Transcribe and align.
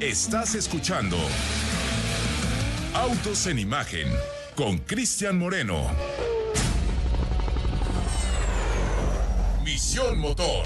Estás 0.00 0.54
escuchando 0.54 1.16
Autos 2.94 3.48
en 3.48 3.58
Imagen 3.58 4.06
con 4.54 4.78
Cristian 4.78 5.36
Moreno. 5.36 5.90
Misión 9.64 10.20
Motor. 10.20 10.62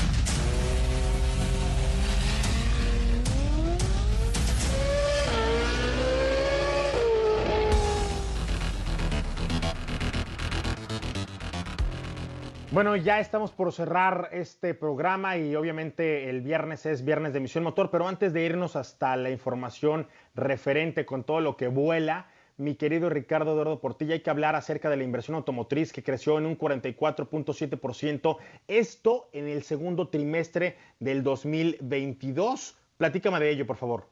Bueno, 12.72 12.96
ya 12.96 13.20
estamos 13.20 13.50
por 13.50 13.70
cerrar 13.70 14.30
este 14.32 14.72
programa 14.72 15.36
y 15.36 15.54
obviamente 15.54 16.30
el 16.30 16.40
viernes 16.40 16.86
es 16.86 17.04
viernes 17.04 17.34
de 17.34 17.40
Misión 17.40 17.64
Motor, 17.64 17.90
pero 17.90 18.08
antes 18.08 18.32
de 18.32 18.46
irnos 18.46 18.76
hasta 18.76 19.14
la 19.16 19.28
información 19.28 20.08
referente 20.34 21.04
con 21.04 21.22
todo 21.22 21.42
lo 21.42 21.58
que 21.58 21.68
vuela, 21.68 22.30
mi 22.56 22.74
querido 22.76 23.10
Ricardo 23.10 23.52
Eduardo 23.52 23.78
Portilla, 23.78 24.14
hay 24.14 24.20
que 24.20 24.30
hablar 24.30 24.56
acerca 24.56 24.88
de 24.88 24.96
la 24.96 25.04
inversión 25.04 25.34
automotriz 25.34 25.92
que 25.92 26.02
creció 26.02 26.38
en 26.38 26.46
un 26.46 26.56
44.7%, 26.56 28.38
esto 28.66 29.28
en 29.34 29.48
el 29.48 29.64
segundo 29.64 30.08
trimestre 30.08 30.78
del 30.98 31.22
2022. 31.22 32.78
Platícame 32.96 33.38
de 33.38 33.50
ello, 33.50 33.66
por 33.66 33.76
favor. 33.76 34.08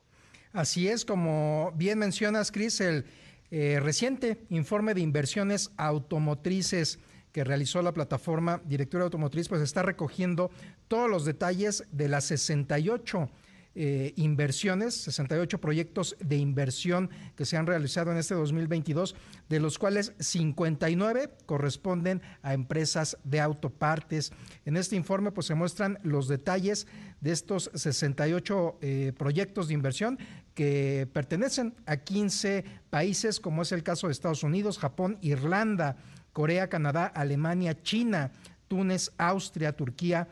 Así 0.52 0.86
es, 0.86 1.06
como 1.06 1.72
bien 1.76 1.98
mencionas, 1.98 2.52
Cris, 2.52 2.82
el 2.82 3.06
eh, 3.50 3.80
reciente 3.80 4.36
informe 4.50 4.92
de 4.92 5.00
inversiones 5.00 5.70
automotrices 5.78 6.98
que 7.32 7.44
realizó 7.44 7.82
la 7.82 7.92
plataforma 7.92 8.60
Directora 8.64 9.04
Automotriz, 9.04 9.48
pues 9.48 9.62
está 9.62 9.82
recogiendo 9.82 10.50
todos 10.88 11.08
los 11.08 11.24
detalles 11.24 11.84
de 11.92 12.08
las 12.08 12.24
68 12.24 13.30
eh, 13.76 14.14
inversiones, 14.16 14.94
68 14.94 15.60
proyectos 15.60 16.16
de 16.18 16.36
inversión 16.36 17.08
que 17.36 17.44
se 17.44 17.56
han 17.56 17.68
realizado 17.68 18.10
en 18.10 18.16
este 18.16 18.34
2022, 18.34 19.14
de 19.48 19.60
los 19.60 19.78
cuales 19.78 20.12
59 20.18 21.30
corresponden 21.46 22.20
a 22.42 22.52
empresas 22.52 23.16
de 23.22 23.40
autopartes. 23.40 24.32
En 24.64 24.76
este 24.76 24.96
informe 24.96 25.30
pues 25.30 25.46
se 25.46 25.54
muestran 25.54 26.00
los 26.02 26.26
detalles 26.26 26.88
de 27.20 27.30
estos 27.30 27.70
68 27.72 28.78
eh, 28.80 29.12
proyectos 29.16 29.68
de 29.68 29.74
inversión 29.74 30.18
que 30.54 31.08
pertenecen 31.12 31.76
a 31.86 31.98
15 31.98 32.64
países, 32.90 33.38
como 33.38 33.62
es 33.62 33.70
el 33.70 33.84
caso 33.84 34.08
de 34.08 34.14
Estados 34.14 34.42
Unidos, 34.42 34.78
Japón, 34.78 35.16
Irlanda, 35.20 35.96
Corea, 36.40 36.70
Canadá, 36.70 37.04
Alemania, 37.04 37.82
China, 37.82 38.30
Túnez, 38.66 39.12
Austria, 39.18 39.76
Turquía, 39.76 40.26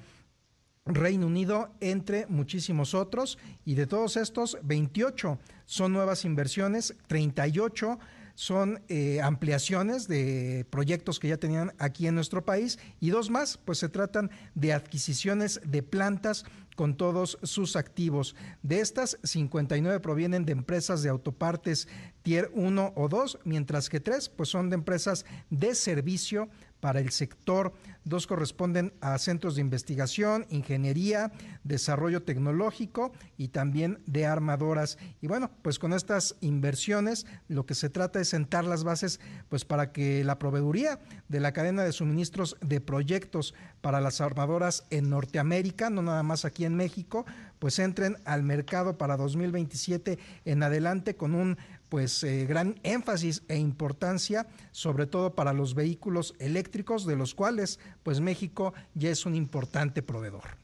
Reino 0.86 1.26
Unido, 1.26 1.74
entre 1.80 2.26
muchísimos 2.28 2.94
otros. 2.94 3.36
Y 3.66 3.74
de 3.74 3.86
todos 3.86 4.16
estos, 4.16 4.56
28 4.62 5.38
son 5.66 5.92
nuevas 5.92 6.24
inversiones, 6.24 6.96
38 7.08 7.98
son 8.38 8.80
eh, 8.86 9.20
ampliaciones 9.20 10.06
de 10.06 10.64
proyectos 10.70 11.18
que 11.18 11.26
ya 11.26 11.38
tenían 11.38 11.72
aquí 11.80 12.06
en 12.06 12.14
nuestro 12.14 12.44
país 12.44 12.78
y 13.00 13.10
dos 13.10 13.30
más, 13.30 13.58
pues 13.58 13.78
se 13.78 13.88
tratan 13.88 14.30
de 14.54 14.72
adquisiciones 14.72 15.60
de 15.64 15.82
plantas 15.82 16.44
con 16.76 16.96
todos 16.96 17.36
sus 17.42 17.74
activos. 17.74 18.36
De 18.62 18.78
estas, 18.78 19.18
59 19.24 19.98
provienen 19.98 20.44
de 20.44 20.52
empresas 20.52 21.02
de 21.02 21.08
autopartes 21.08 21.88
tier 22.22 22.48
1 22.54 22.92
o 22.94 23.08
2, 23.08 23.40
mientras 23.42 23.88
que 23.88 23.98
tres 23.98 24.28
pues 24.28 24.50
son 24.50 24.70
de 24.70 24.76
empresas 24.76 25.26
de 25.50 25.74
servicio 25.74 26.48
para 26.80 27.00
el 27.00 27.10
sector. 27.10 27.72
Dos 28.04 28.26
corresponden 28.26 28.92
a 29.00 29.18
centros 29.18 29.54
de 29.54 29.60
investigación, 29.60 30.46
ingeniería, 30.50 31.32
desarrollo 31.64 32.22
tecnológico 32.22 33.12
y 33.36 33.48
también 33.48 33.98
de 34.06 34.26
armadoras. 34.26 34.98
Y 35.20 35.26
bueno, 35.26 35.50
pues 35.62 35.78
con 35.78 35.92
estas 35.92 36.36
inversiones 36.40 37.26
lo 37.48 37.66
que 37.66 37.74
se 37.74 37.90
trata 37.90 38.20
es 38.20 38.28
sentar 38.28 38.64
las 38.64 38.84
bases 38.84 39.20
pues 39.48 39.64
para 39.64 39.92
que 39.92 40.24
la 40.24 40.38
proveeduría 40.38 41.00
de 41.28 41.40
la 41.40 41.52
cadena 41.52 41.84
de 41.84 41.92
suministros 41.92 42.56
de 42.60 42.80
proyectos 42.80 43.54
para 43.80 44.00
las 44.00 44.20
armadoras 44.20 44.84
en 44.90 45.10
Norteamérica, 45.10 45.90
no 45.90 46.02
nada 46.02 46.22
más 46.22 46.44
aquí 46.44 46.64
en 46.64 46.76
México, 46.76 47.26
pues 47.58 47.78
entren 47.78 48.16
al 48.24 48.42
mercado 48.42 48.96
para 48.98 49.16
2027 49.16 50.18
en 50.44 50.62
adelante 50.62 51.16
con 51.16 51.34
un 51.34 51.58
pues 51.88 52.22
eh, 52.24 52.46
gran 52.46 52.78
énfasis 52.82 53.42
e 53.48 53.56
importancia, 53.56 54.46
sobre 54.70 55.06
todo 55.06 55.34
para 55.34 55.52
los 55.52 55.74
vehículos 55.74 56.34
eléctricos, 56.38 57.06
de 57.06 57.16
los 57.16 57.34
cuales 57.34 57.80
pues 58.02 58.20
México 58.20 58.74
ya 58.94 59.10
es 59.10 59.26
un 59.26 59.34
importante 59.34 60.02
proveedor. 60.02 60.58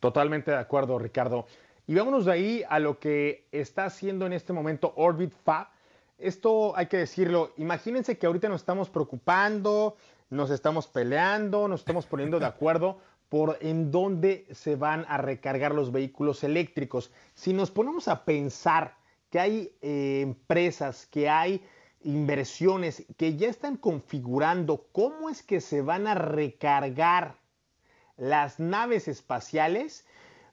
Totalmente 0.00 0.50
de 0.50 0.58
acuerdo, 0.58 0.98
Ricardo. 0.98 1.46
Y 1.86 1.94
vámonos 1.94 2.24
de 2.24 2.32
ahí 2.32 2.64
a 2.68 2.78
lo 2.78 2.98
que 2.98 3.48
está 3.52 3.84
haciendo 3.84 4.26
en 4.26 4.32
este 4.32 4.52
momento 4.52 4.92
Orbit 4.96 5.32
Fab. 5.44 5.68
Esto 6.18 6.76
hay 6.76 6.86
que 6.86 6.98
decirlo, 6.98 7.52
imagínense 7.56 8.18
que 8.18 8.26
ahorita 8.26 8.48
nos 8.48 8.60
estamos 8.60 8.88
preocupando, 8.88 9.96
nos 10.30 10.50
estamos 10.50 10.86
peleando, 10.86 11.66
nos 11.68 11.80
estamos 11.80 12.06
poniendo 12.06 12.38
de 12.38 12.46
acuerdo 12.52 12.98
por 13.28 13.58
en 13.60 13.90
dónde 13.90 14.46
se 14.52 14.76
van 14.76 15.06
a 15.08 15.16
recargar 15.16 15.74
los 15.74 15.90
vehículos 15.90 16.44
eléctricos. 16.44 17.10
Si 17.34 17.52
nos 17.52 17.70
ponemos 17.70 18.06
a 18.06 18.24
pensar 18.24 18.96
que 19.32 19.40
hay 19.40 19.74
eh, 19.80 20.20
empresas, 20.20 21.06
que 21.06 21.30
hay 21.30 21.64
inversiones 22.02 23.04
que 23.16 23.34
ya 23.36 23.48
están 23.48 23.78
configurando 23.78 24.88
cómo 24.92 25.30
es 25.30 25.42
que 25.42 25.62
se 25.62 25.80
van 25.80 26.06
a 26.06 26.14
recargar 26.14 27.38
las 28.18 28.60
naves 28.60 29.08
espaciales, 29.08 30.04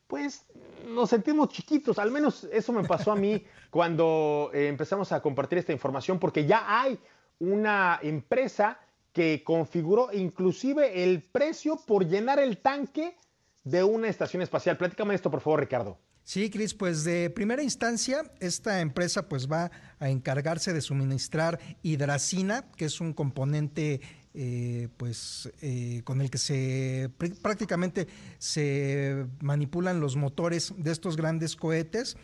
pues 0.07 0.45
nos 0.88 1.09
sentimos 1.09 1.50
chiquitos. 1.50 2.00
Al 2.00 2.09
menos 2.09 2.45
eso 2.53 2.72
me 2.72 2.85
pasó 2.85 3.12
a 3.12 3.18
mí 3.18 3.44
cuando 3.69 4.50
eh, 4.53 4.69
empezamos 4.69 5.12
a 5.12 5.22
compartir 5.22 5.59
esta 5.59 5.73
información, 5.73 6.18
porque 6.18 6.45
ya 6.45 6.81
hay 6.81 6.97
una 7.39 8.00
empresa 8.01 8.79
que 9.12 9.44
configuró 9.44 10.13
inclusive 10.13 11.03
el 11.03 11.22
precio 11.22 11.78
por 11.85 12.07
llenar 12.07 12.39
el 12.39 12.59
tanque 12.59 13.18
de 13.64 13.84
una 13.84 14.08
estación 14.08 14.42
espacial. 14.42 14.78
Platícame 14.78 15.16
esto, 15.16 15.30
por 15.30 15.42
favor, 15.42 15.59
Ricardo. 15.59 16.00
Sí, 16.24 16.50
Cris, 16.50 16.75
pues 16.75 17.03
de 17.03 17.30
primera 17.31 17.64
instancia, 17.64 18.22
esta 18.40 18.81
empresa 18.81 19.28
pues 19.28 19.52
va 19.52 19.72
a 20.00 20.09
encargarse 20.09 20.74
de 20.74 20.81
suministrar 20.81 21.59
hidracina, 21.81 22.66
que 22.75 22.86
es 22.86 23.02
un 23.02 23.14
componente 23.14 24.02
eh, 24.36 24.90
pues 24.98 25.52
eh, 25.62 26.02
con 26.03 26.22
el 26.22 26.30
que 26.30 26.38
se 26.38 27.09
prácticamente 27.42 28.08
se 28.38 29.25
manipulan 29.42 30.00
los 30.00 30.16
motores 30.16 30.72
de 30.78 30.92
estos 30.92 31.18
grandes 31.18 31.56
cohetes 31.56 32.16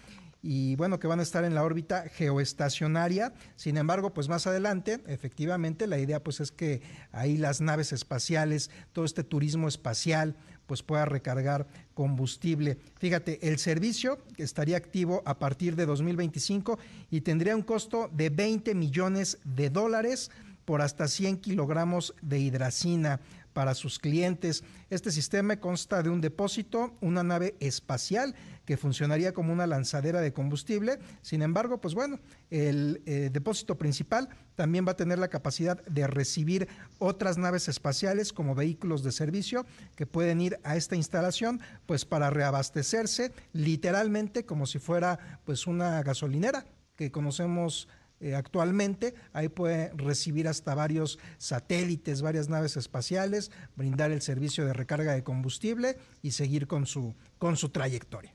y 0.47 0.75
bueno, 0.75 0.99
que 0.99 1.07
van 1.07 1.19
a 1.19 1.23
estar 1.23 1.43
en 1.43 1.55
la 1.55 1.63
órbita 1.63 2.07
geoestacionaria. 2.07 3.33
Sin 3.55 3.77
embargo, 3.77 4.13
pues 4.13 4.29
más 4.29 4.45
adelante, 4.45 5.01
efectivamente, 5.07 5.87
la 5.87 5.97
idea 5.97 6.23
pues 6.23 6.39
es 6.39 6.51
que 6.51 6.83
ahí 7.11 7.35
las 7.35 7.61
naves 7.61 7.91
espaciales, 7.91 8.69
todo 8.93 9.05
este 9.05 9.23
turismo 9.23 9.67
espacial, 9.67 10.35
pues 10.67 10.83
pueda 10.83 11.05
recargar 11.05 11.65
combustible. 11.95 12.77
Fíjate, 12.99 13.39
el 13.47 13.57
servicio 13.57 14.19
estaría 14.37 14.77
activo 14.77 15.23
a 15.25 15.39
partir 15.39 15.75
de 15.75 15.87
2025 15.87 16.77
y 17.09 17.21
tendría 17.21 17.55
un 17.55 17.63
costo 17.63 18.11
de 18.13 18.29
20 18.29 18.75
millones 18.75 19.39
de 19.45 19.71
dólares 19.71 20.29
por 20.63 20.83
hasta 20.83 21.07
100 21.07 21.37
kilogramos 21.37 22.13
de 22.21 22.39
hidracina 22.39 23.19
para 23.55 23.73
sus 23.73 23.99
clientes. 23.99 24.65
Este 24.89 25.11
sistema 25.11 25.61
consta 25.61 26.03
de 26.03 26.09
un 26.09 26.19
depósito, 26.19 26.93
una 26.99 27.23
nave 27.23 27.55
espacial 27.61 28.35
que 28.65 28.75
funcionaría 28.75 29.33
como 29.33 29.53
una 29.53 29.65
lanzadera 29.65 30.19
de 30.19 30.33
combustible. 30.33 30.99
Sin 31.21 31.41
embargo, 31.41 31.79
pues 31.79 31.95
bueno, 31.95 32.19
el 32.49 33.01
eh, 33.05 33.29
depósito 33.31 33.77
principal 33.77 34.27
también 34.55 34.85
va 34.85 34.91
a 34.91 34.97
tener 34.97 35.19
la 35.19 35.29
capacidad 35.29 35.81
de 35.85 36.05
recibir 36.05 36.67
otras 36.99 37.37
naves 37.37 37.69
espaciales 37.69 38.33
como 38.33 38.55
vehículos 38.55 39.03
de 39.03 39.13
servicio 39.13 39.65
que 39.95 40.05
pueden 40.05 40.41
ir 40.41 40.59
a 40.63 40.75
esta 40.75 40.97
instalación 40.97 41.61
pues 41.85 42.03
para 42.03 42.29
reabastecerse 42.29 43.31
literalmente 43.53 44.45
como 44.45 44.65
si 44.65 44.79
fuera 44.79 45.39
pues 45.45 45.65
una 45.65 46.03
gasolinera 46.03 46.65
que 46.97 47.11
conocemos 47.11 47.87
eh, 48.19 48.35
actualmente. 48.35 49.15
Ahí 49.33 49.49
puede 49.49 49.91
recibir 49.95 50.47
hasta 50.47 50.75
varios 50.75 51.17
satélites, 51.37 52.21
varias 52.21 52.47
naves 52.49 52.77
espaciales, 52.77 53.51
brindar 53.75 54.11
el 54.11 54.21
servicio 54.21 54.65
de 54.65 54.73
recarga 54.73 55.13
de 55.13 55.23
combustible 55.23 55.97
y 56.21 56.31
seguir 56.31 56.67
con 56.67 56.85
su, 56.85 57.15
con 57.37 57.57
su 57.57 57.69
trayectoria. 57.69 58.33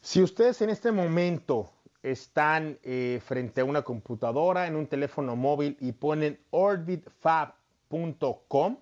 Si 0.00 0.22
ustedes 0.22 0.62
en 0.62 0.70
este 0.70 0.92
momento 0.92 1.72
están 2.02 2.78
eh, 2.82 3.20
frente 3.24 3.62
a 3.62 3.64
una 3.64 3.82
computadora, 3.82 4.66
en 4.66 4.76
un 4.76 4.86
teléfono 4.86 5.34
móvil 5.34 5.78
y 5.80 5.92
ponen 5.92 6.38
orbitfab.com, 6.50 8.76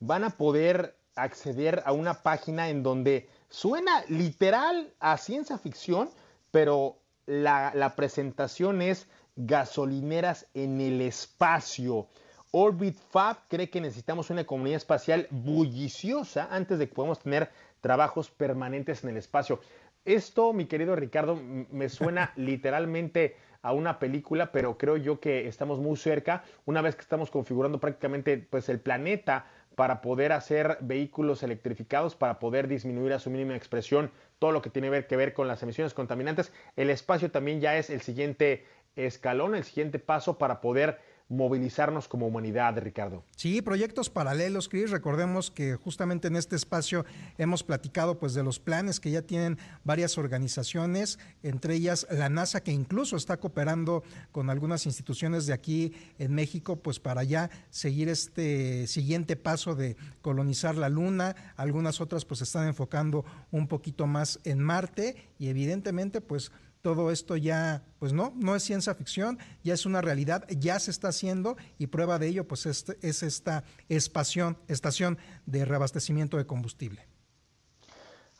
van 0.00 0.24
a 0.24 0.30
poder 0.30 0.96
acceder 1.14 1.82
a 1.86 1.92
una 1.92 2.22
página 2.22 2.68
en 2.68 2.82
donde 2.82 3.28
suena 3.48 4.04
literal 4.08 4.92
a 5.00 5.16
ciencia 5.16 5.56
ficción, 5.58 6.10
pero 6.50 6.97
la, 7.28 7.72
la 7.74 7.94
presentación 7.94 8.80
es 8.80 9.06
gasolineras 9.36 10.46
en 10.54 10.80
el 10.80 11.02
espacio. 11.02 12.08
Orbit 12.50 12.96
Fab 13.10 13.36
cree 13.48 13.68
que 13.68 13.82
necesitamos 13.82 14.30
una 14.30 14.44
comunidad 14.44 14.78
espacial 14.78 15.28
bulliciosa 15.30 16.48
antes 16.50 16.78
de 16.78 16.88
que 16.88 16.94
podamos 16.94 17.20
tener 17.20 17.50
trabajos 17.82 18.30
permanentes 18.30 19.04
en 19.04 19.10
el 19.10 19.18
espacio. 19.18 19.60
Esto, 20.06 20.54
mi 20.54 20.64
querido 20.64 20.96
Ricardo, 20.96 21.36
me 21.36 21.90
suena 21.90 22.32
literalmente 22.36 23.36
a 23.60 23.72
una 23.74 23.98
película, 23.98 24.50
pero 24.50 24.78
creo 24.78 24.96
yo 24.96 25.20
que 25.20 25.46
estamos 25.46 25.78
muy 25.78 25.96
cerca, 25.96 26.44
una 26.64 26.80
vez 26.80 26.96
que 26.96 27.02
estamos 27.02 27.30
configurando 27.30 27.78
prácticamente 27.78 28.38
pues, 28.38 28.70
el 28.70 28.80
planeta 28.80 29.46
para 29.78 30.00
poder 30.00 30.32
hacer 30.32 30.76
vehículos 30.80 31.44
electrificados, 31.44 32.16
para 32.16 32.40
poder 32.40 32.66
disminuir 32.66 33.12
a 33.12 33.20
su 33.20 33.30
mínima 33.30 33.54
expresión 33.54 34.10
todo 34.40 34.50
lo 34.50 34.60
que 34.60 34.70
tiene 34.70 35.06
que 35.06 35.16
ver 35.16 35.34
con 35.34 35.46
las 35.46 35.62
emisiones 35.62 35.94
contaminantes. 35.94 36.52
El 36.74 36.90
espacio 36.90 37.30
también 37.30 37.60
ya 37.60 37.76
es 37.76 37.88
el 37.88 38.00
siguiente 38.00 38.66
escalón, 38.96 39.54
el 39.54 39.62
siguiente 39.62 40.00
paso 40.00 40.36
para 40.36 40.60
poder 40.60 40.98
movilizarnos 41.28 42.08
como 42.08 42.26
humanidad, 42.26 42.78
Ricardo. 42.78 43.22
Sí, 43.36 43.60
proyectos 43.60 44.08
paralelos, 44.08 44.68
Chris. 44.68 44.90
Recordemos 44.90 45.50
que 45.50 45.74
justamente 45.76 46.28
en 46.28 46.36
este 46.36 46.56
espacio 46.56 47.04
hemos 47.36 47.62
platicado 47.62 48.18
pues 48.18 48.32
de 48.32 48.42
los 48.42 48.58
planes 48.58 48.98
que 48.98 49.10
ya 49.10 49.22
tienen 49.22 49.58
varias 49.84 50.16
organizaciones, 50.16 51.18
entre 51.42 51.74
ellas 51.74 52.06
la 52.10 52.30
NASA, 52.30 52.62
que 52.62 52.72
incluso 52.72 53.16
está 53.16 53.36
cooperando 53.36 54.02
con 54.32 54.48
algunas 54.48 54.86
instituciones 54.86 55.46
de 55.46 55.52
aquí 55.52 55.92
en 56.18 56.34
México, 56.34 56.76
pues 56.76 56.98
para 56.98 57.24
ya 57.24 57.50
seguir 57.68 58.08
este 58.08 58.86
siguiente 58.86 59.36
paso 59.36 59.74
de 59.74 59.96
colonizar 60.22 60.76
la 60.76 60.88
Luna. 60.88 61.36
Algunas 61.56 62.00
otras 62.00 62.24
pues 62.24 62.40
están 62.40 62.66
enfocando 62.66 63.24
un 63.50 63.68
poquito 63.68 64.06
más 64.06 64.40
en 64.44 64.60
Marte 64.60 65.28
y 65.38 65.48
evidentemente 65.48 66.22
pues 66.22 66.52
todo 66.82 67.10
esto 67.10 67.36
ya, 67.36 67.82
pues 67.98 68.12
no, 68.12 68.32
no 68.36 68.54
es 68.56 68.62
ciencia 68.62 68.94
ficción, 68.94 69.38
ya 69.62 69.74
es 69.74 69.86
una 69.86 70.00
realidad, 70.00 70.46
ya 70.48 70.78
se 70.78 70.90
está 70.90 71.08
haciendo 71.08 71.56
y 71.78 71.88
prueba 71.88 72.18
de 72.18 72.28
ello, 72.28 72.46
pues 72.46 72.66
es, 72.66 72.84
es 73.02 73.22
esta 73.22 73.64
espación, 73.88 74.58
estación 74.68 75.18
de 75.46 75.64
reabastecimiento 75.64 76.36
de 76.36 76.46
combustible. 76.46 77.06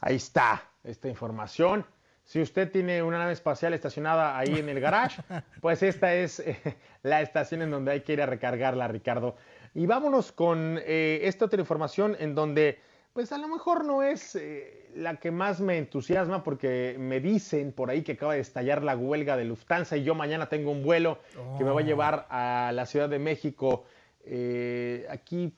Ahí 0.01 0.17
está 0.17 0.71
esta 0.85 1.09
información. 1.09 1.85
Si 2.25 2.41
usted 2.43 2.71
tiene 2.71 3.03
una 3.03 3.19
nave 3.19 3.33
espacial 3.33 3.73
estacionada 3.73 4.39
ahí 4.39 4.59
en 4.59 4.69
el 4.69 4.81
garage, 4.81 5.23
pues 5.61 5.83
esta 5.83 6.15
es 6.15 6.41
eh, 6.41 6.77
la 7.03 7.23
estación 7.23 7.63
en 7.63 7.71
donde 7.71 7.93
hay 7.93 8.03
que 8.03 8.13
ir 8.13 8.23
a 8.23 8.27
recargarla, 8.27 8.87
Ricardo. 8.87 9.37
Y 9.75 9.87
vámonos 9.87 10.33
con 10.33 10.79
eh, 10.85 11.21
esta 11.23 11.47
otra 11.47 11.61
información 11.61 12.17
en 12.19 12.35
donde 12.35 12.81
pues 13.19 13.33
a 13.33 13.39
lo 13.39 13.49
mejor 13.49 13.85
no 13.85 14.05
es 14.05 14.37
eh, 14.37 14.93
la 14.95 15.17
que 15.17 15.33
más 15.33 15.61
me 15.61 15.77
entusiasma 15.77 16.45
porque 16.45 16.95
me 17.01 17.19
dicen 17.19 17.73
por 17.73 17.91
ahí 17.91 18.03
que 18.05 18.13
acaba 18.13 18.35
de 18.35 18.39
estallar 18.39 18.85
la 18.85 18.97
huelga 18.97 19.37
de 19.37 19.45
Lufthansa 19.45 19.97
y 19.97 20.05
yo 20.05 20.15
mañana 20.15 20.49
tengo 20.49 20.71
un 20.71 20.85
vuelo 20.85 21.19
que 21.59 21.65
me 21.65 21.71
va 21.71 21.81
a 21.81 21.83
oh. 21.83 21.87
llevar 21.87 22.29
a 22.31 22.71
la 22.73 22.87
Ciudad 22.87 23.09
de 23.09 23.19
México 23.19 23.83
eh, 24.23 25.05
aquí 25.11 25.53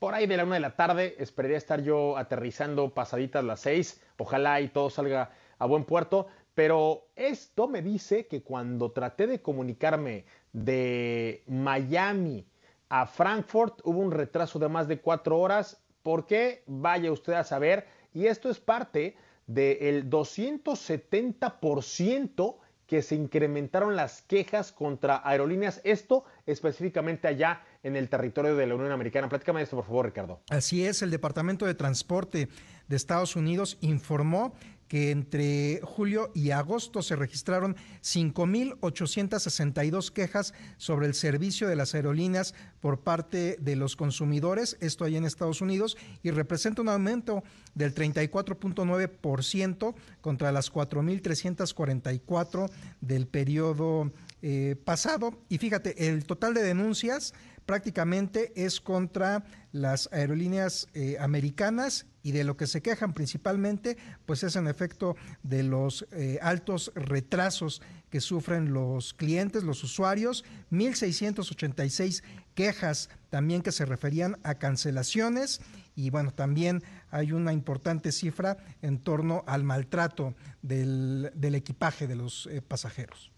por 0.00 0.12
ahí 0.12 0.26
de 0.26 0.38
la 0.38 0.42
una 0.42 0.54
de 0.54 0.60
la 0.60 0.74
tarde. 0.74 1.14
Esperaría 1.20 1.56
estar 1.56 1.84
yo 1.84 2.16
aterrizando 2.16 2.92
pasaditas 2.92 3.44
las 3.44 3.60
seis. 3.60 4.02
Ojalá 4.16 4.60
y 4.60 4.66
todo 4.66 4.90
salga 4.90 5.30
a 5.56 5.66
buen 5.66 5.84
puerto. 5.84 6.26
Pero 6.56 7.06
esto 7.14 7.68
me 7.68 7.80
dice 7.80 8.26
que 8.26 8.42
cuando 8.42 8.90
traté 8.90 9.28
de 9.28 9.40
comunicarme 9.40 10.24
de 10.52 11.44
Miami 11.46 12.44
a 12.88 13.06
Frankfurt 13.06 13.82
hubo 13.84 14.00
un 14.00 14.10
retraso 14.10 14.58
de 14.58 14.68
más 14.68 14.88
de 14.88 14.98
cuatro 14.98 15.38
horas 15.38 15.80
¿Por 16.08 16.24
qué? 16.24 16.62
Vaya 16.66 17.12
usted 17.12 17.34
a 17.34 17.44
saber. 17.44 17.86
Y 18.14 18.28
esto 18.28 18.48
es 18.48 18.58
parte 18.58 19.14
del 19.46 20.08
270% 20.08 22.56
que 22.86 23.02
se 23.02 23.14
incrementaron 23.14 23.94
las 23.94 24.22
quejas 24.22 24.72
contra 24.72 25.20
aerolíneas. 25.22 25.82
Esto 25.84 26.24
específicamente 26.46 27.28
allá 27.28 27.60
en 27.82 27.94
el 27.94 28.08
territorio 28.08 28.56
de 28.56 28.66
la 28.66 28.76
Unión 28.76 28.90
Americana. 28.90 29.28
Platícame 29.28 29.60
esto, 29.60 29.76
por 29.76 29.84
favor, 29.84 30.06
Ricardo. 30.06 30.40
Así 30.48 30.86
es, 30.86 31.02
el 31.02 31.10
Departamento 31.10 31.66
de 31.66 31.74
Transporte 31.74 32.48
de 32.86 32.96
Estados 32.96 33.36
Unidos 33.36 33.76
informó 33.82 34.54
que 34.88 35.10
entre 35.10 35.80
julio 35.84 36.30
y 36.34 36.50
agosto 36.50 37.02
se 37.02 37.14
registraron 37.14 37.76
5.862 38.02 40.10
quejas 40.10 40.54
sobre 40.78 41.06
el 41.06 41.14
servicio 41.14 41.68
de 41.68 41.76
las 41.76 41.94
aerolíneas 41.94 42.54
por 42.80 43.00
parte 43.00 43.58
de 43.60 43.76
los 43.76 43.94
consumidores, 43.96 44.78
esto 44.80 45.04
ahí 45.04 45.16
en 45.16 45.24
Estados 45.24 45.60
Unidos, 45.60 45.98
y 46.22 46.30
representa 46.30 46.80
un 46.82 46.88
aumento 46.88 47.42
del 47.74 47.94
34.9% 47.94 49.94
contra 50.20 50.52
las 50.52 50.72
4.344 50.72 52.70
del 53.00 53.26
periodo 53.26 54.12
eh, 54.42 54.76
pasado. 54.84 55.34
Y 55.48 55.58
fíjate, 55.58 56.08
el 56.08 56.24
total 56.24 56.54
de 56.54 56.62
denuncias 56.62 57.34
prácticamente 57.66 58.52
es 58.56 58.80
contra 58.80 59.44
las 59.72 60.08
aerolíneas 60.10 60.88
eh, 60.94 61.18
americanas 61.20 62.06
y 62.28 62.32
de 62.32 62.44
lo 62.44 62.58
que 62.58 62.66
se 62.66 62.82
quejan 62.82 63.14
principalmente, 63.14 63.96
pues 64.26 64.42
es 64.42 64.54
en 64.56 64.68
efecto 64.68 65.16
de 65.42 65.62
los 65.62 66.06
eh, 66.12 66.38
altos 66.42 66.92
retrasos 66.94 67.80
que 68.10 68.20
sufren 68.20 68.74
los 68.74 69.14
clientes, 69.14 69.64
los 69.64 69.82
usuarios, 69.82 70.44
1.686 70.70 72.22
quejas 72.54 73.08
también 73.30 73.62
que 73.62 73.72
se 73.72 73.86
referían 73.86 74.36
a 74.42 74.56
cancelaciones 74.56 75.62
y 75.94 76.10
bueno, 76.10 76.30
también 76.30 76.82
hay 77.10 77.32
una 77.32 77.54
importante 77.54 78.12
cifra 78.12 78.58
en 78.82 78.98
torno 78.98 79.42
al 79.46 79.64
maltrato 79.64 80.34
del, 80.60 81.32
equipaje 81.54 82.06
de 82.06 82.16
los 82.16 82.46
eh, 82.48 82.60
pasajeros. 82.60 83.32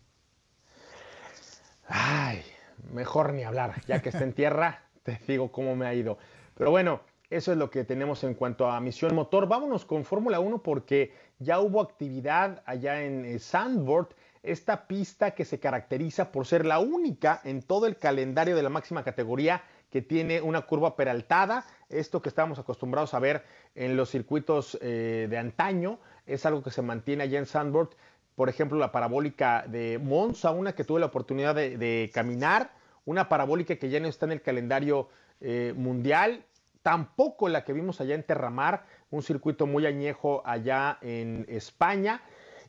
Ay, 1.87 2.43
mejor 2.93 3.35
ni 3.35 3.45
hablar, 3.45 3.83
ya 3.87 4.03
que 4.03 4.09
está 4.09 4.25
en 4.25 4.33
tierra, 4.33 4.83
te 5.05 5.21
digo 5.29 5.53
cómo 5.53 5.77
me 5.77 5.87
ha 5.87 5.95
ido. 5.95 6.19
Pero 6.57 6.73
bueno, 6.73 7.03
eso 7.31 7.53
es 7.53 7.59
lo 7.59 7.71
que 7.71 7.85
tenemos 7.85 8.25
en 8.25 8.35
cuanto 8.35 8.69
a 8.69 8.81
misión 8.81 9.15
motor. 9.15 9.49
Vámonos 9.49 9.85
con 9.85 10.05
Fórmula 10.05 10.41
1 10.41 10.63
porque 10.63 11.15
ya 11.39 11.61
hubo 11.61 11.81
actividad 11.81 12.63
allá 12.67 13.03
en 13.03 13.25
eh, 13.25 13.39
Sandboard, 13.39 14.09
esta 14.43 14.87
pista 14.87 15.31
que 15.33 15.45
se 15.45 15.61
caracteriza 15.61 16.33
por 16.33 16.47
ser 16.47 16.67
la 16.67 16.79
única 16.79 17.41
en 17.45 17.63
todo 17.63 17.87
el 17.87 17.97
calendario 17.97 18.57
de 18.57 18.63
la 18.63 18.69
máxima 18.69 19.05
categoría 19.05 19.63
que 19.91 20.03
tiene 20.03 20.41
una 20.41 20.63
curva 20.63 20.97
peraltada. 20.97 21.65
Esto 21.89 22.21
que 22.21 22.29
estábamos 22.29 22.59
acostumbrados 22.59 23.15
a 23.15 23.19
ver 23.19 23.45
en 23.75 23.97
los 23.97 24.11
circuitos 24.11 24.79
eh, 24.83 25.27
de 25.31 25.39
antaño 25.39 25.99
es 26.27 26.45
algo 26.47 26.63
que 26.63 26.71
se 26.71 26.83
mantiene 26.83 27.25
allá 27.25 27.39
en 27.39 27.47
Sandboard 27.47 27.91
por 28.41 28.49
ejemplo, 28.49 28.79
la 28.79 28.91
parabólica 28.91 29.67
de 29.69 29.99
Monza, 29.99 30.51
una 30.51 30.75
que 30.75 30.83
tuve 30.83 30.99
la 30.99 31.05
oportunidad 31.05 31.55
de, 31.55 32.11
caminar, 32.15 32.71
una 33.05 33.29
parabólica 33.29 33.77
que 33.77 33.91
ya 33.91 34.01
no 34.01 34.09
está 34.09 34.25
en 34.25 34.33
el 34.33 34.41
calendario 34.41 35.11
eh, 35.43 35.75
mundial, 35.77 36.43
tampoco 36.83 37.49
la 37.49 37.65
que 37.65 37.73
vimos 37.73 38.01
allá 38.01 38.15
en 38.15 38.23
Terramar, 38.23 38.85
un 39.11 39.23
circuito 39.23 39.67
muy 39.67 39.87
añejo 39.87 40.43
allá 40.45 40.99
en 41.01 41.47
España. 41.49 42.23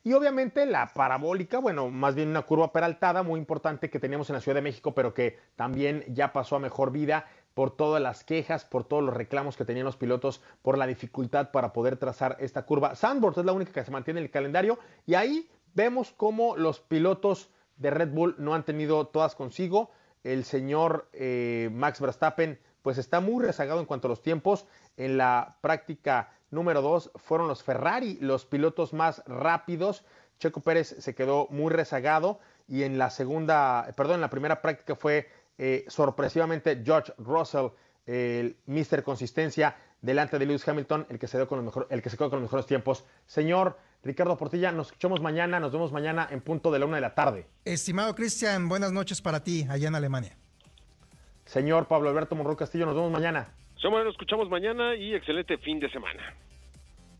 Y 0.04 0.14
obviamente 0.14 0.66
la 0.66 0.92
parabólica, 0.92 1.58
bueno, 1.58 1.88
más 1.88 2.14
bien 2.16 2.28
una 2.28 2.42
curva 2.42 2.72
peraltada 2.72 3.22
muy 3.22 3.38
importante 3.38 3.88
que 3.88 4.00
teníamos 4.00 4.28
en 4.30 4.34
la 4.34 4.40
Ciudad 4.40 4.56
de 4.56 4.62
México, 4.62 4.94
pero 4.94 5.14
que 5.14 5.38
también 5.54 6.04
ya 6.08 6.32
pasó 6.32 6.56
a 6.56 6.58
mejor 6.58 6.90
vida 6.90 7.26
por 7.54 7.76
todas 7.76 8.02
las 8.02 8.24
quejas, 8.24 8.64
por 8.64 8.84
todos 8.84 9.04
los 9.04 9.14
reclamos 9.14 9.56
que 9.56 9.64
tenían 9.64 9.84
los 9.84 9.96
pilotos, 9.96 10.42
por 10.62 10.76
la 10.76 10.86
dificultad 10.86 11.52
para 11.52 11.72
poder 11.72 11.96
trazar 11.98 12.36
esta 12.40 12.66
curva. 12.66 12.96
Sandboard 12.96 13.38
es 13.38 13.44
la 13.44 13.52
única 13.52 13.72
que 13.72 13.84
se 13.84 13.90
mantiene 13.92 14.20
en 14.20 14.24
el 14.24 14.30
calendario 14.30 14.78
y 15.06 15.14
ahí 15.14 15.48
Vemos 15.74 16.12
cómo 16.16 16.56
los 16.56 16.80
pilotos 16.80 17.50
de 17.76 17.90
Red 17.90 18.10
Bull 18.10 18.34
no 18.38 18.54
han 18.54 18.64
tenido 18.64 19.06
todas 19.06 19.34
consigo. 19.34 19.90
El 20.22 20.44
señor 20.44 21.08
eh, 21.12 21.70
Max 21.72 22.00
Verstappen 22.00 22.58
pues 22.82 22.98
está 22.98 23.20
muy 23.20 23.44
rezagado 23.44 23.80
en 23.80 23.86
cuanto 23.86 24.08
a 24.08 24.10
los 24.10 24.22
tiempos. 24.22 24.66
En 24.96 25.16
la 25.16 25.56
práctica 25.60 26.32
número 26.50 26.82
2 26.82 27.12
fueron 27.16 27.48
los 27.48 27.62
Ferrari 27.62 28.18
los 28.20 28.44
pilotos 28.44 28.92
más 28.92 29.22
rápidos. 29.26 30.04
Checo 30.38 30.60
Pérez 30.60 30.96
se 30.98 31.14
quedó 31.14 31.46
muy 31.50 31.72
rezagado 31.72 32.40
y 32.68 32.82
en 32.82 32.98
la 32.98 33.10
segunda, 33.10 33.88
perdón, 33.96 34.16
en 34.16 34.20
la 34.22 34.30
primera 34.30 34.60
práctica 34.60 34.96
fue 34.96 35.28
eh, 35.58 35.84
sorpresivamente 35.88 36.82
George 36.84 37.12
Russell, 37.18 37.68
el 38.06 38.56
Mister 38.66 39.04
Consistencia, 39.04 39.76
delante 40.00 40.38
de 40.38 40.46
Lewis 40.46 40.66
Hamilton, 40.66 41.06
el 41.08 41.18
que 41.18 41.28
se, 41.28 41.46
con 41.46 41.64
los 41.64 41.74
el 41.88 42.02
que 42.02 42.10
se 42.10 42.16
quedó 42.16 42.30
con 42.30 42.40
los 42.40 42.48
mejores 42.48 42.66
tiempos. 42.66 43.04
Señor 43.26 43.78
Ricardo 44.02 44.36
Portilla, 44.36 44.72
nos 44.72 44.88
escuchamos 44.88 45.20
mañana, 45.20 45.60
nos 45.60 45.72
vemos 45.72 45.92
mañana 45.92 46.26
en 46.30 46.40
punto 46.40 46.72
de 46.72 46.80
la 46.80 46.86
una 46.86 46.96
de 46.96 47.02
la 47.02 47.14
tarde. 47.14 47.46
Estimado 47.64 48.14
Cristian, 48.14 48.68
buenas 48.68 48.92
noches 48.92 49.22
para 49.22 49.44
ti 49.44 49.66
allá 49.70 49.88
en 49.88 49.94
Alemania. 49.94 50.36
Señor 51.52 51.86
Pablo 51.86 52.08
Alberto 52.08 52.34
Monroy 52.34 52.56
Castillo, 52.56 52.86
nos 52.86 52.94
vemos 52.94 53.10
mañana. 53.10 53.46
Somos, 53.76 54.02
nos 54.04 54.14
escuchamos 54.14 54.48
mañana 54.48 54.94
y 54.96 55.14
excelente 55.14 55.58
fin 55.58 55.78
de 55.78 55.90
semana. 55.90 56.34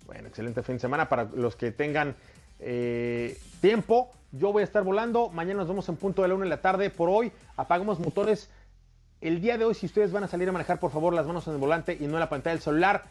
Bueno, 0.07 0.29
excelente 0.29 0.63
fin 0.63 0.77
de 0.77 0.81
semana 0.81 1.07
para 1.07 1.25
los 1.25 1.55
que 1.55 1.71
tengan 1.71 2.17
eh, 2.59 3.37
tiempo. 3.61 4.11
Yo 4.31 4.51
voy 4.51 4.63
a 4.63 4.65
estar 4.65 4.85
volando. 4.85 5.29
Mañana 5.29 5.59
nos 5.59 5.69
vemos 5.69 5.87
en 5.91 5.97
punto 5.97 6.23
de 6.23 6.29
la 6.29 6.35
una 6.35 6.45
de 6.45 6.49
la 6.49 6.63
tarde. 6.63 6.89
Por 6.89 7.11
hoy, 7.11 7.31
apagamos 7.59 8.01
motores. 8.01 8.51
El 9.21 9.43
día 9.43 9.59
de 9.59 9.67
hoy, 9.67 9.75
si 9.75 9.85
ustedes 9.85 10.13
van 10.13 10.25
a 10.25 10.29
salir 10.29 10.49
a 10.49 10.53
manejar, 10.53 10.81
por 10.81 10.91
favor, 10.91 11.13
las 11.13 11.27
manos 11.27 11.47
en 11.47 11.53
el 11.53 11.59
volante 11.61 11.95
y 12.01 12.07
no 12.07 12.15
en 12.15 12.21
la 12.21 12.31
pantalla 12.31 12.55
del 12.55 12.63
celular 12.63 13.03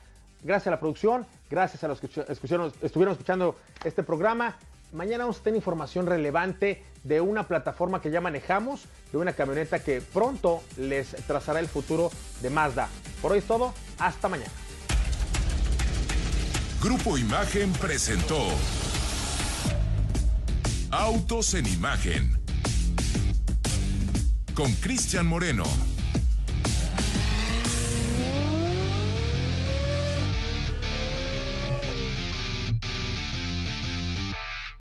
gracias 0.43 0.67
a 0.67 0.71
la 0.71 0.79
producción, 0.79 1.27
gracias 1.51 1.83
a 1.83 1.87
los 1.87 2.01
que 2.01 2.07
estuvieron 2.29 3.11
escuchando 3.11 3.55
este 3.83 4.01
programa. 4.01 4.57
Mañana 4.93 5.23
vamos 5.23 5.39
a 5.39 5.43
tener 5.43 5.55
información 5.55 6.05
relevante 6.05 6.83
de 7.03 7.21
una 7.21 7.47
plataforma 7.47 8.01
que 8.01 8.11
ya 8.11 8.19
manejamos, 8.19 8.85
de 9.11 9.17
una 9.17 9.33
camioneta 9.33 9.79
que 9.79 10.01
pronto 10.01 10.61
les 10.77 11.15
trazará 11.27 11.59
el 11.59 11.67
futuro 11.67 12.11
de 12.41 12.49
Mazda. 12.49 12.89
Por 13.21 13.31
hoy 13.31 13.39
es 13.39 13.45
todo, 13.45 13.73
hasta 13.99 14.27
mañana. 14.27 14.51
Grupo 16.81 17.17
Imagen 17.17 17.71
presentó 17.73 18.37
Autos 20.89 21.53
en 21.53 21.67
imagen. 21.67 22.37
Con 24.53 24.73
Cristian 24.73 25.25
Moreno. 25.25 25.63